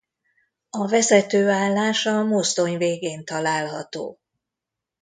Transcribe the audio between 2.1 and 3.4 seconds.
mozdony végén